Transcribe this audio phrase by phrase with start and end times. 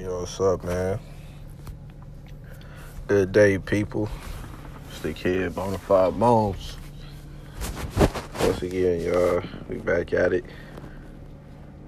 [0.00, 0.98] Yo, what's up, man?
[3.06, 4.08] Good day, people.
[4.88, 6.78] It's the kid Bonafide Bones.
[8.40, 10.46] Once again, y'all, we back at it.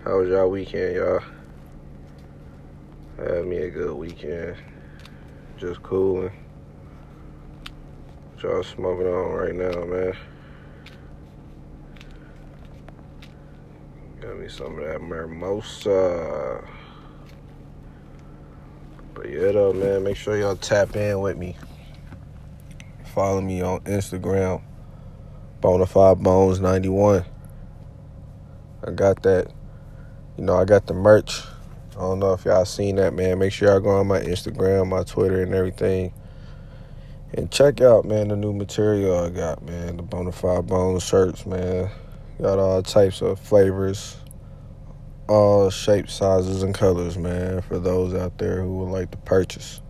[0.05, 1.23] How was y'all weekend, y'all?
[3.17, 4.57] Had me a good weekend.
[5.57, 6.33] Just cooling.
[8.35, 10.15] What y'all smoking on right now, man?
[14.21, 16.63] Got me some of that mimosa.
[19.23, 21.57] But yeah, though, man, make sure y'all tap in with me.
[23.15, 24.61] Follow me on Instagram,
[25.61, 27.25] Bonafide Bones 91.
[28.85, 29.47] I got that.
[30.37, 31.41] You know, I got the merch.
[31.93, 33.39] I don't know if y'all seen that, man.
[33.39, 36.13] Make sure y'all go on my Instagram, my Twitter, and everything.
[37.33, 39.99] And check out, man, the new material I got, man.
[39.99, 41.89] The Bonafide Bones shirts, man.
[42.41, 44.17] Got all types of flavors,
[45.29, 49.81] all shapes, sizes, and colors, man, for those out there who would like to purchase.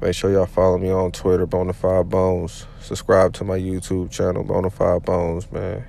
[0.00, 2.66] Make sure y'all follow me on Twitter, Bonafide Bones.
[2.80, 5.84] Subscribe to my YouTube channel, Bonafide Bones, man.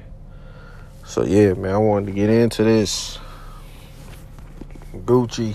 [1.06, 3.20] So yeah, man, I wanted to get into this
[4.94, 5.54] Gucci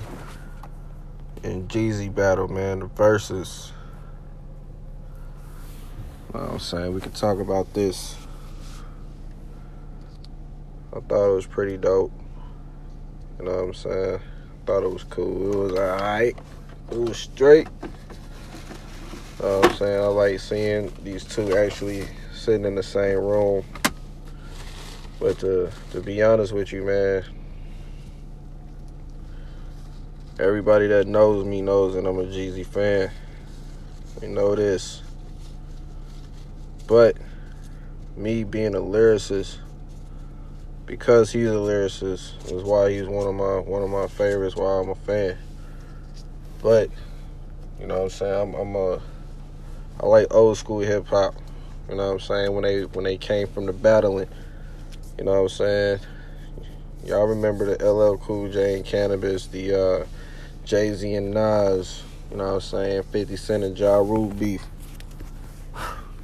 [1.43, 2.81] and Jeezy battle, man.
[2.81, 3.73] The verses.
[6.35, 6.95] I'm saying?
[6.95, 8.17] We could talk about this.
[10.93, 12.13] I thought it was pretty dope.
[13.41, 14.21] You know what I'm saying?
[14.67, 15.53] Thought it was cool.
[15.53, 16.37] It was alright.
[16.91, 17.69] It was straight.
[17.83, 19.99] You know what I'm saying?
[19.99, 23.65] I like seeing these two actually sitting in the same room.
[25.19, 27.25] But to to be honest with you, man,
[30.39, 33.11] everybody that knows me knows that I'm a Jeezy fan.
[34.21, 35.01] We know this.
[36.87, 37.17] But
[38.19, 39.57] me being a lyricist,
[40.91, 44.57] because he's a lyricist, is why he's one of my one of my favorites.
[44.57, 45.39] Why I'm a fan.
[46.61, 46.91] But
[47.81, 48.55] you know what I'm saying?
[48.55, 49.01] I'm, I'm a
[50.01, 51.37] I like old school hip hop.
[51.89, 52.53] You know what I'm saying?
[52.53, 54.27] When they when they came from the battling,
[55.17, 56.01] you know what I'm saying?
[57.07, 60.07] Y'all remember the LL Cool J and Canibus, the uh,
[60.65, 63.05] Jay Z and Nas, you know what I'm saying?
[63.05, 64.63] 50 Cent and Ja Rule beef.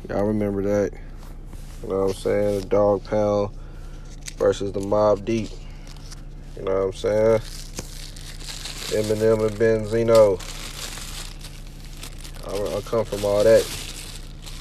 [0.08, 0.98] Y'all remember that?
[1.84, 2.60] You know what I'm saying?
[2.62, 3.56] The Dog Pound
[4.36, 5.50] versus the Mobb Deep.
[6.56, 7.41] You know what I'm saying?
[8.92, 10.41] Eminem and Benzino.
[12.47, 13.64] I, I come from all that.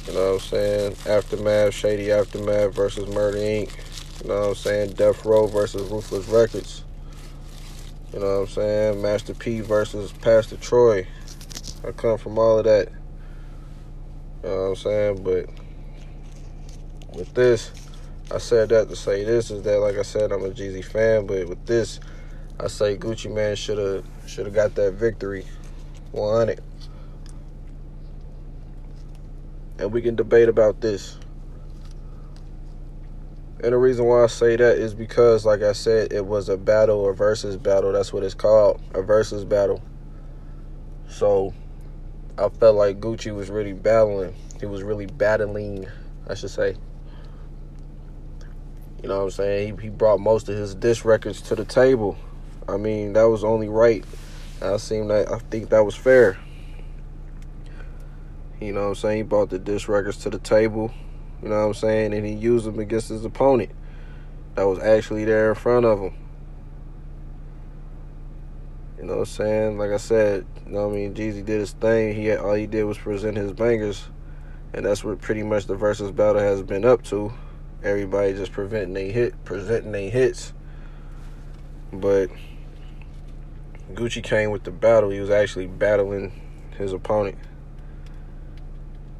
[0.07, 0.95] You know what I'm saying?
[1.07, 3.71] Aftermath, Shady Aftermath versus Murder Inc.
[4.21, 4.93] You know what I'm saying?
[4.93, 6.83] Death Row versus Ruthless Records.
[8.13, 9.01] You know what I'm saying?
[9.01, 11.07] Master P versus Pastor Troy.
[11.85, 12.89] I come from all of that.
[14.43, 15.23] You know what I'm saying?
[15.23, 15.49] But
[17.15, 17.71] with this,
[18.31, 21.27] I said that to say this is that like I said, I'm a Jeezy fan,
[21.27, 21.99] but with this,
[22.59, 25.45] I say Gucci Mane should have should have got that victory.
[26.11, 26.61] 100.
[29.77, 31.17] And we can debate about this.
[33.63, 36.57] And the reason why I say that is because, like I said, it was a
[36.57, 37.91] battle or versus battle.
[37.91, 39.81] That's what it's called, a versus battle.
[41.07, 41.53] So
[42.37, 44.35] I felt like Gucci was really battling.
[44.59, 45.87] He was really battling,
[46.27, 46.75] I should say.
[49.05, 49.77] You know what I'm saying?
[49.77, 52.17] He, he brought most of his diss records to the table.
[52.67, 54.03] I mean, that was only right.
[54.63, 56.39] I seem that I think that was fair.
[58.59, 59.17] You know what I'm saying?
[59.17, 60.91] He brought the diss records to the table.
[61.43, 62.15] You know what I'm saying?
[62.15, 63.69] And he used them against his opponent
[64.55, 66.15] that was actually there in front of him.
[68.97, 69.77] You know what I'm saying?
[69.77, 71.13] Like I said, you know what I mean?
[71.13, 72.15] Jeezy did his thing.
[72.15, 74.03] He all he did was present his bangers.
[74.73, 77.31] And that's what pretty much the versus battle has been up to.
[77.85, 80.53] Everybody just preventing they hit, presenting their hits.
[81.93, 82.31] But
[83.93, 85.11] Gucci came with the battle.
[85.11, 86.31] He was actually battling
[86.79, 87.37] his opponent.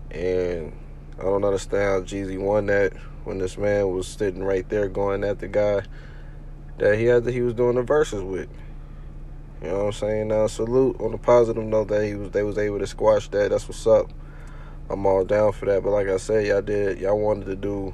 [0.09, 0.73] And
[1.19, 2.93] I don't understand how Jeezy won that
[3.23, 5.83] when this man was sitting right there going at the guy
[6.79, 8.49] that he had that he was doing the verses with.
[9.61, 10.27] You know what I'm saying?
[10.29, 13.51] Now salute on the positive note that he was they was able to squash that.
[13.51, 14.11] That's what's up.
[14.89, 15.83] I'm all down for that.
[15.83, 17.93] But like I said, y'all did y'all wanted to do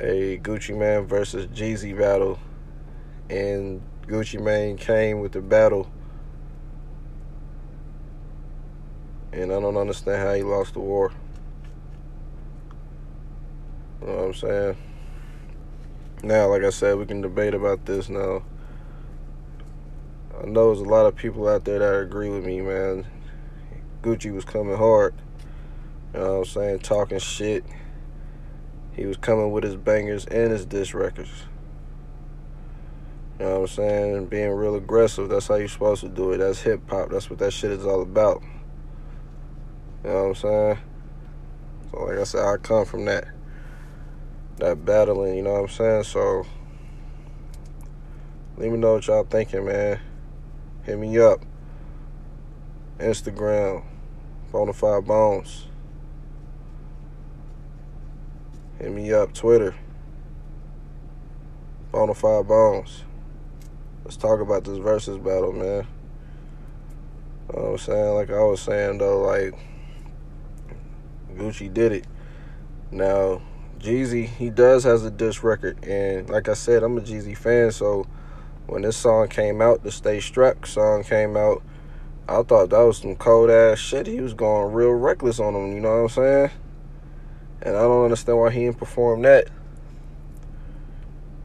[0.00, 2.38] a Gucci Mane versus Jeezy battle
[3.30, 5.90] and Gucci Mane came with the battle.
[9.32, 11.12] And I don't understand how he lost the war.
[14.00, 14.76] You know what I'm saying?
[16.22, 18.44] Now, like I said, we can debate about this now.
[20.40, 23.06] I know there's a lot of people out there that agree with me, man.
[24.02, 25.14] Gucci was coming hard.
[26.12, 26.78] You know what I'm saying?
[26.80, 27.64] Talking shit.
[28.94, 31.30] He was coming with his bangers and his diss records.
[33.38, 34.26] You know what I'm saying?
[34.26, 35.28] Being real aggressive.
[35.28, 36.38] That's how you're supposed to do it.
[36.38, 37.10] That's hip hop.
[37.10, 38.42] That's what that shit is all about.
[40.04, 40.78] You know what I'm saying?
[41.90, 43.28] So like I said, I come from that
[44.58, 46.04] that battling, you know what I'm saying?
[46.04, 46.46] So
[48.56, 50.00] let me know what y'all thinking, man.
[50.84, 51.40] Hit me up.
[52.98, 53.84] Instagram,
[54.52, 55.66] Bonafide Bones.
[58.78, 59.74] Hit me up, Twitter.
[61.92, 63.04] Bonafide Bones.
[64.04, 65.86] Let's talk about this versus battle, man.
[67.48, 68.14] You know what I'm saying?
[68.14, 69.54] Like I was saying though, like
[71.36, 72.06] Gucci did it.
[72.90, 73.42] Now,
[73.78, 77.70] Jeezy, he does has a diss record, and like I said, I'm a Jeezy fan,
[77.70, 78.06] so
[78.66, 81.62] when this song came out, the Stay Struck song came out,
[82.28, 84.06] I thought that was some cold ass shit.
[84.06, 86.50] He was going real reckless on him, you know what I'm saying?
[87.62, 89.48] And I don't understand why he didn't perform that.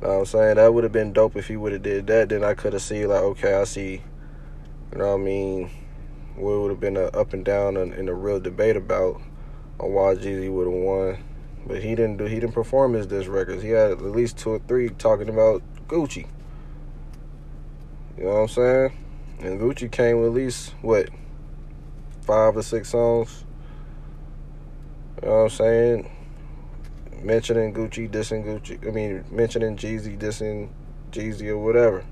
[0.01, 0.56] Know what I'm saying?
[0.56, 2.29] That would have been dope if he would have did that.
[2.29, 4.01] Then I could have seen like, okay, I see,
[4.91, 5.69] you know what I mean?
[6.35, 9.21] What would have been a up and down and a real debate about
[9.77, 11.23] why Jeezy would have won.
[11.65, 12.25] But he didn't do.
[12.25, 13.61] He didn't perform his diss records.
[13.61, 16.27] He had at least two or three talking about Gucci.
[18.17, 18.97] You know what I'm saying?
[19.39, 21.09] And Gucci came with at least what
[22.21, 23.45] five or six songs.
[25.21, 26.12] You know what I'm saying?
[27.21, 28.88] Mentioning Gucci, dissing Gucci.
[28.88, 30.69] I mean, mentioning Jeezy, dissing
[31.12, 32.06] Jeezy or whatever.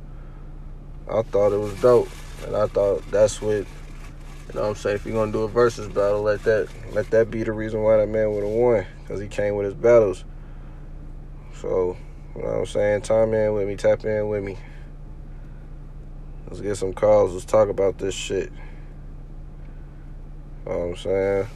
[1.10, 2.10] I thought it was dope,
[2.46, 3.66] and I thought that's what.
[4.48, 4.96] You know what I'm saying?
[4.98, 7.98] If you're gonna do a versus battle, let that let that be the reason why
[7.98, 10.24] that man would have won, cause he came with his battles.
[11.62, 11.98] So,
[12.36, 13.02] you know what I'm saying?
[13.02, 14.58] Time in with me, tap in with me.
[16.48, 17.34] Let's get some calls.
[17.34, 18.52] Let's talk about this shit.
[20.66, 21.48] You know what I'm saying?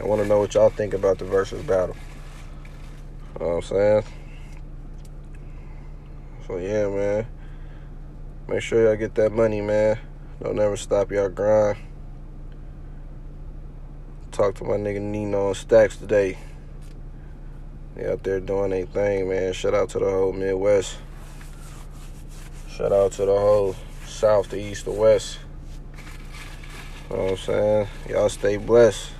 [0.00, 1.96] I want to know what y'all think about the versus battle.
[3.34, 4.02] You know what I'm saying?
[6.46, 7.26] So, yeah, man.
[8.48, 9.98] Make sure y'all get that money, man.
[10.42, 11.78] Don't never stop y'all grind.
[14.32, 16.38] Talk to my nigga Nino on Stacks today.
[17.94, 19.52] They out there doing their thing, man.
[19.52, 20.96] Shout out to the whole Midwest.
[22.70, 25.38] Shout out to the whole south to east to west.
[27.10, 27.88] You know what I'm saying?
[28.08, 29.10] Y'all stay blessed.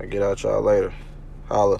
[0.00, 0.94] I get out y'all later.
[1.46, 1.78] Holla.